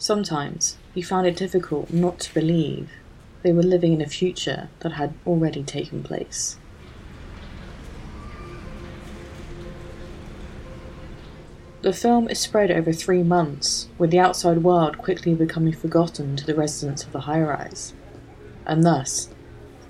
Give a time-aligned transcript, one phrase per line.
[0.00, 2.88] Sometimes he found it difficult not to believe
[3.42, 6.56] they were living in a future that had already taken place.
[11.82, 16.46] The film is spread over three months, with the outside world quickly becoming forgotten to
[16.46, 17.92] the residents of the high rise,
[18.64, 19.28] and thus,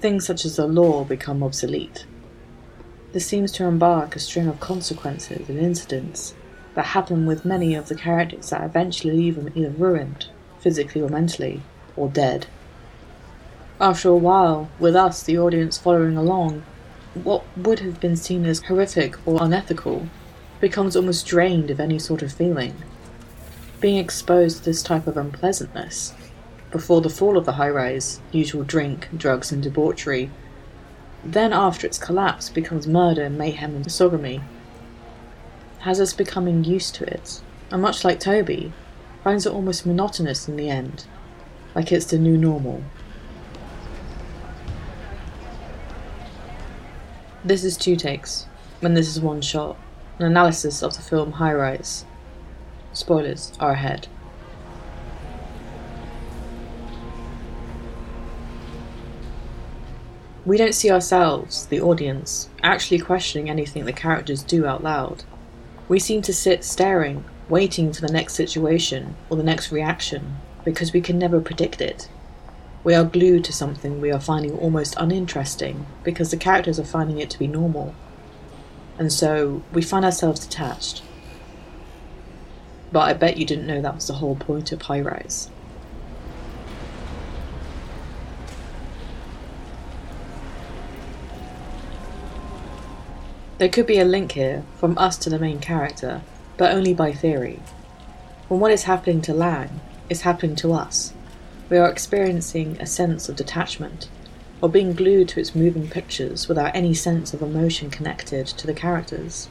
[0.00, 2.04] things such as the law become obsolete.
[3.12, 6.34] This seems to embark a string of consequences and incidents
[6.80, 10.28] that happen with many of the characters that eventually leave them either ruined,
[10.60, 11.60] physically or mentally,
[11.94, 12.46] or dead.
[13.78, 16.62] After a while, with us, the audience following along,
[17.12, 20.06] what would have been seen as horrific or unethical
[20.58, 22.74] becomes almost drained of any sort of feeling.
[23.78, 26.14] Being exposed to this type of unpleasantness,
[26.70, 30.30] before the fall of the high rise, usual drink, drugs, and debauchery,
[31.22, 34.40] then after its collapse becomes murder, mayhem, and disogamy,
[35.80, 38.72] has us becoming used to it, and much like Toby,
[39.22, 41.04] finds it almost monotonous in the end,
[41.74, 42.82] like it's the new normal.
[47.44, 48.46] This is two takes,
[48.80, 49.76] when this is one shot
[50.20, 52.04] an analysis of the film High Rise.
[52.92, 54.06] Spoilers are ahead.
[60.44, 65.24] We don't see ourselves, the audience, actually questioning anything the characters do out loud.
[65.90, 70.94] We seem to sit staring, waiting for the next situation or the next reaction, because
[70.94, 72.08] we can never predict it.
[72.84, 77.18] We are glued to something we are finding almost uninteresting because the characters are finding
[77.18, 77.94] it to be normal
[79.00, 81.02] and so we find ourselves detached.
[82.92, 85.48] But I bet you didn't know that was the whole point of High Rise.
[93.60, 96.22] There could be a link here from us to the main character,
[96.56, 97.60] but only by theory.
[98.48, 101.12] When what is happening to Lang is happening to us,
[101.68, 104.08] we are experiencing a sense of detachment
[104.62, 108.72] or being glued to its moving pictures without any sense of emotion connected to the
[108.72, 109.50] characters.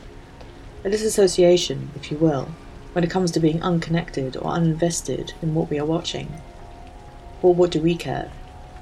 [0.83, 2.49] A disassociation, if you will,
[2.93, 6.33] when it comes to being unconnected or uninvested in what we are watching.
[7.43, 8.31] Or what do we care?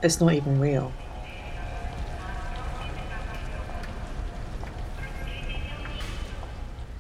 [0.02, 0.94] It's not even real.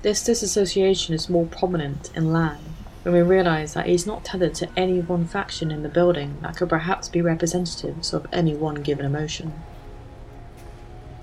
[0.04, 2.60] This disassociation is more prominent in Lang
[3.02, 6.56] when we realise that he's not tethered to any one faction in the building that
[6.56, 9.54] could perhaps be representatives of any one given emotion.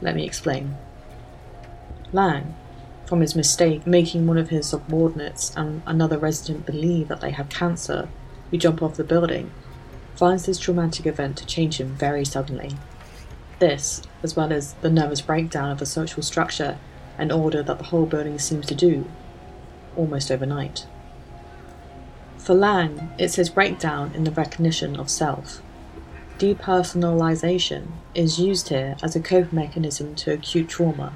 [0.00, 0.76] Let me explain.
[2.12, 2.56] Lang,
[3.06, 7.48] from his mistake making one of his subordinates and another resident believe that they have
[7.48, 8.08] cancer
[8.50, 9.52] who jump off the building,
[10.16, 12.72] finds this traumatic event to change him very suddenly.
[13.60, 16.78] This, as well as the nervous breakdown of the social structure
[17.19, 19.06] and order that the whole building seems to do,
[19.97, 20.86] almost overnight.
[22.38, 25.62] For Lang, it's his breakdown in the recognition of self.
[26.38, 31.14] Depersonalization is used here as a coping mechanism to acute trauma,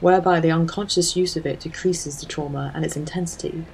[0.00, 3.64] whereby the unconscious use of it decreases the trauma and its intensity,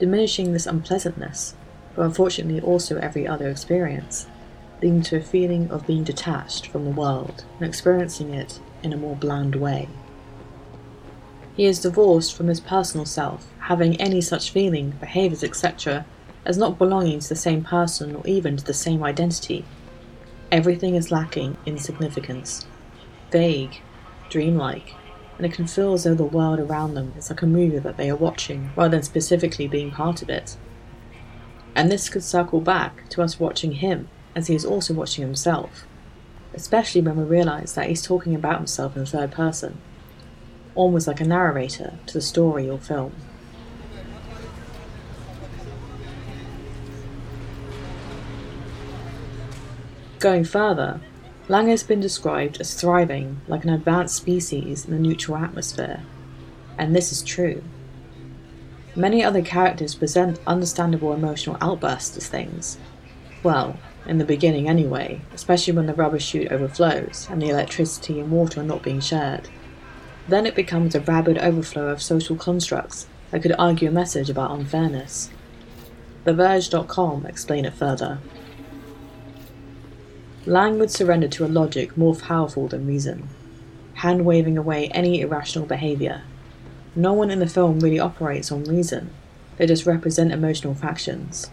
[0.00, 1.54] diminishing this unpleasantness,
[1.94, 4.26] but unfortunately also every other experience,
[4.82, 8.96] leading to a feeling of being detached from the world and experiencing it in a
[8.96, 9.88] more bland way.
[11.54, 16.06] He is divorced from his personal self, having any such feeling, behaviors, etc.,
[16.46, 19.64] as not belonging to the same person or even to the same identity.
[20.50, 22.66] Everything is lacking in significance,
[23.30, 23.80] vague,
[24.30, 24.94] dreamlike,
[25.36, 27.96] and it can feel as though the world around them is like a movie that
[27.96, 30.56] they are watching rather than specifically being part of it.
[31.74, 35.86] And this could circle back to us watching him as he is also watching himself,
[36.54, 39.78] especially when we realise that he's talking about himself in third person,
[40.74, 43.12] almost like a narrator to the story or film.
[50.18, 51.00] Going further,
[51.48, 56.02] Lang has been described as thriving like an advanced species in the neutral atmosphere,
[56.78, 57.62] and this is true.
[58.94, 62.78] Many other characters present understandable emotional outbursts as things.
[63.42, 63.76] Well,
[64.06, 68.60] in the beginning anyway, especially when the rubber chute overflows and the electricity and water
[68.60, 69.48] are not being shared.
[70.28, 74.52] Then it becomes a rabid overflow of social constructs that could argue a message about
[74.52, 75.30] unfairness.
[76.24, 78.18] TheVerge.com explain it further.
[80.46, 83.28] Lang would surrender to a logic more powerful than reason,
[83.94, 86.22] hand waving away any irrational behaviour.
[86.94, 89.10] No one in the film really operates on reason,
[89.56, 91.50] they just represent emotional factions.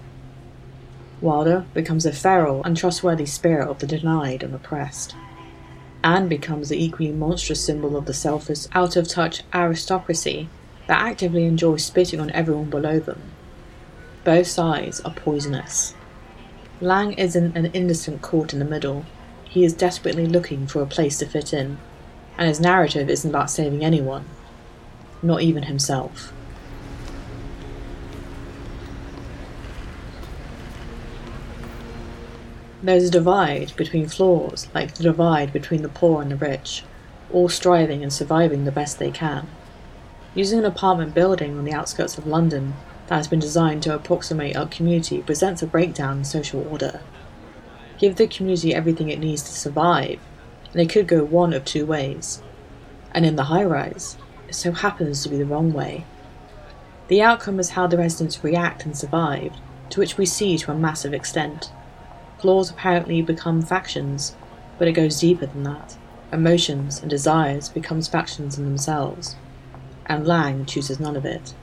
[1.21, 5.15] Wilder becomes a feral, untrustworthy spirit of the denied and oppressed.
[6.03, 10.47] Anne becomes the equally monstrous symbol of the selfish, out of touch aristocracy
[10.87, 13.21] that actively enjoys spitting on everyone below them.
[14.23, 15.93] Both sides are poisonous.
[16.81, 19.05] Lang isn't an innocent caught in the middle.
[19.43, 21.77] He is desperately looking for a place to fit in,
[22.37, 24.25] and his narrative isn't about saving anyone,
[25.21, 26.31] not even himself.
[32.81, 36.85] There's a divide between floors, like the divide between the poor and the rich,
[37.29, 39.49] all striving and surviving the best they can.
[40.33, 42.75] Using an apartment building on the outskirts of London
[43.07, 47.01] that has been designed to approximate our community presents a breakdown in social order.
[47.97, 50.21] Give the community everything it needs to survive,
[50.71, 52.41] and it could go one of two ways.
[53.11, 54.17] And in the high rise,
[54.47, 56.05] it so happens to be the wrong way.
[57.09, 59.51] The outcome is how the residents react and survive,
[59.89, 61.73] to which we see to a massive extent.
[62.39, 64.33] Floors apparently become factions,
[64.77, 65.97] but it goes deeper than that.
[66.31, 69.35] Emotions and desires becomes factions in themselves,
[70.05, 71.53] and Lang chooses none of it.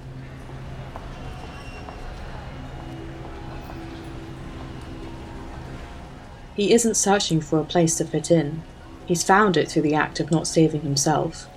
[6.54, 8.62] He isn't searching for a place to fit in.
[9.06, 11.48] He's found it through the act of not saving himself.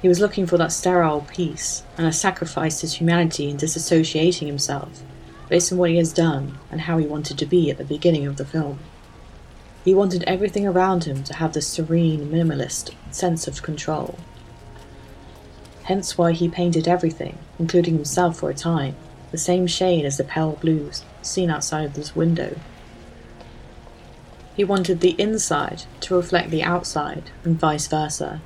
[0.00, 5.02] He was looking for that sterile peace, and has sacrificed his humanity in disassociating himself
[5.52, 8.26] based on what he has done and how he wanted to be at the beginning
[8.26, 8.78] of the film.
[9.84, 14.18] He wanted everything around him to have this serene, minimalist sense of control.
[15.82, 18.96] Hence why he painted everything, including himself for a time,
[19.30, 22.58] the same shade as the pale blues seen outside of this window.
[24.56, 28.40] He wanted the inside to reflect the outside, and vice versa.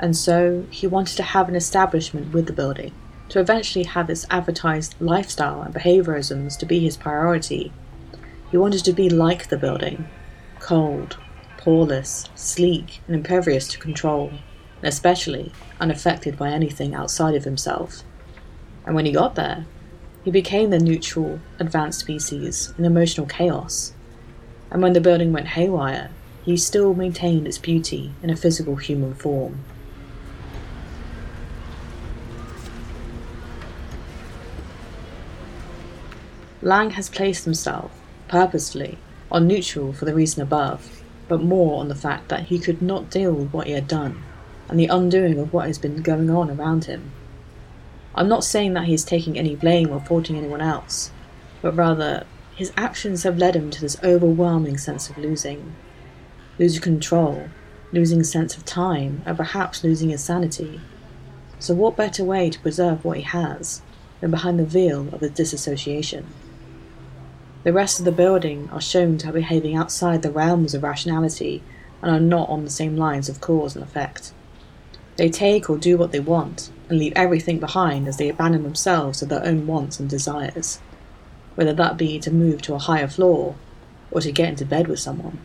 [0.00, 2.94] And so he wanted to have an establishment with the building,
[3.28, 7.72] to eventually have its advertised lifestyle and behaviorisms to be his priority.
[8.50, 10.08] He wanted to be like the building
[10.60, 11.16] cold,
[11.56, 18.02] poreless, sleek, and impervious to control, and especially unaffected by anything outside of himself.
[18.84, 19.66] And when he got there,
[20.24, 23.92] he became the neutral, advanced species in emotional chaos.
[24.70, 26.10] And when the building went haywire,
[26.44, 29.60] he still maintained its beauty in a physical human form.
[36.68, 37.90] Lang has placed himself,
[38.28, 38.98] purposefully,
[39.32, 43.08] on neutral for the reason above, but more on the fact that he could not
[43.08, 44.22] deal with what he had done,
[44.68, 47.10] and the undoing of what has been going on around him.
[48.14, 51.10] I'm not saying that he is taking any blame or faulting anyone else,
[51.62, 55.74] but rather, his actions have led him to this overwhelming sense of losing.
[56.58, 57.48] Losing control,
[57.92, 60.82] losing sense of time, and perhaps losing his sanity.
[61.58, 63.80] So, what better way to preserve what he has
[64.20, 66.26] than behind the veil of his disassociation?
[67.68, 71.62] The rest of the building are shown to be behaving outside the realms of rationality
[72.00, 74.32] and are not on the same lines of cause and effect.
[75.16, 79.18] They take or do what they want and leave everything behind as they abandon themselves
[79.18, 80.80] to their own wants and desires,
[81.56, 83.54] whether that be to move to a higher floor
[84.10, 85.38] or to get into bed with someone.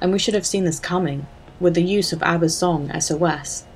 [0.00, 1.26] And we should have seen this coming
[1.60, 3.66] with the use of ABBA's song SOS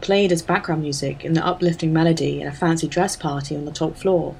[0.00, 3.72] played as background music in the uplifting melody in a fancy dress party on the
[3.72, 4.36] top floor,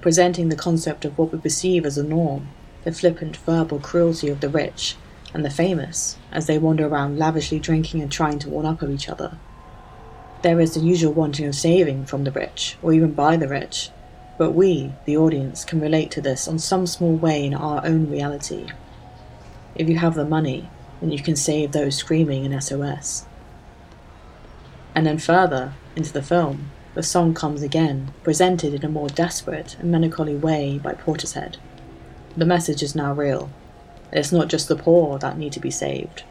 [0.00, 2.48] presenting the concept of what we perceive as a norm,
[2.84, 4.96] the flippant verbal cruelty of the rich
[5.32, 9.08] and the famous as they wander around lavishly drinking and trying to one up each
[9.08, 9.36] other.
[10.42, 13.90] There is the usual wanting of saving from the rich, or even by the rich,
[14.36, 18.10] but we, the audience, can relate to this on some small way in our own
[18.10, 18.66] reality.
[19.74, 20.68] If you have the money,
[21.00, 23.26] then you can save those screaming in SOS.
[24.94, 29.76] And then further into the film, the song comes again, presented in a more desperate
[29.80, 31.56] and melancholy way by Portishead.
[32.36, 33.50] The message is now real.
[34.12, 36.22] It's not just the poor that need to be saved.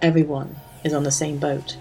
[0.00, 1.76] Everyone is on the same boat,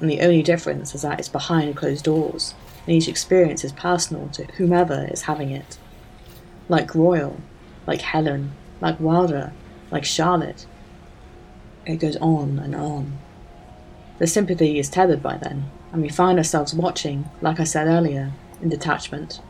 [0.00, 2.54] and the only difference is that it's behind closed doors,
[2.86, 5.78] and each experience is personal to whomever is having it.
[6.68, 7.40] Like Royal,
[7.86, 9.52] like Helen, like Wilder,
[9.90, 10.66] like Charlotte.
[11.86, 13.18] It goes on and on.
[14.18, 18.32] The sympathy is tethered by then, and we find ourselves watching, like I said earlier,
[18.62, 19.40] in detachment.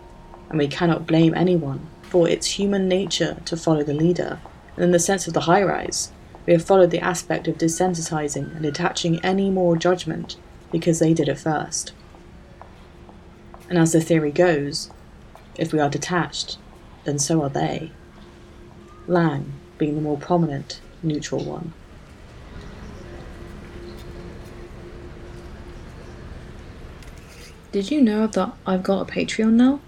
[0.49, 4.41] And we cannot blame anyone, for it's human nature to follow the leader,
[4.75, 6.13] and in the sense of the high rise,
[6.47, 10.37] we have followed the aspect of desensitizing and detaching any more judgment
[10.71, 11.93] because they did it first.
[13.69, 14.91] And as the theory goes,
[15.57, 16.59] if we are detached,
[17.05, 17.91] then so are they.
[19.07, 21.73] Lang being the more prominent, neutral one.
[27.73, 29.81] Did you know that I've got a Patreon now?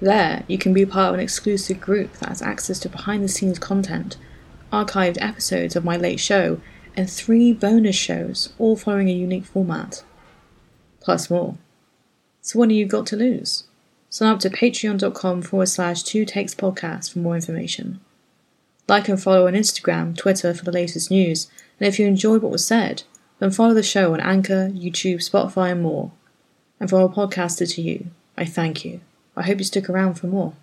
[0.00, 3.28] There, you can be part of an exclusive group that has access to behind the
[3.28, 4.16] scenes content,
[4.72, 6.60] archived episodes of my late show,
[6.96, 10.02] and three bonus shows, all following a unique format.
[11.00, 11.56] plus more.
[12.40, 13.64] So what do you got to lose?
[14.10, 18.00] Sign up to patreon.com forward slash two takes podcast for more information.
[18.88, 22.52] Like and follow on Instagram, Twitter for the latest news, and if you enjoyed what
[22.52, 23.04] was said,
[23.38, 26.12] then follow the show on Anchor, YouTube, Spotify, and more.
[26.82, 29.02] And for our podcaster to you, I thank you.
[29.36, 30.54] I hope you stick around for more.